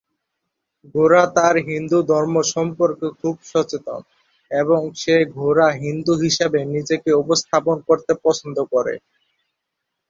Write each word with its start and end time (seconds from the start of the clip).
গোরা 0.95 1.23
তার 1.35 1.55
হিন্দুধর্ম 1.67 2.35
সম্পর্কে 2.53 3.07
খুব 3.19 3.35
সচেতন 3.51 4.01
এবং 4.51 4.81
সে 4.95 5.15
গোঁড়া 5.35 5.67
হিন্দু 5.81 6.13
হিসাবে 6.23 6.59
নিজেকে 6.73 7.09
উপস্থাপন 7.23 7.77
করতে 7.87 8.13
পছন্দ 8.23 8.57
করে। 8.73 8.95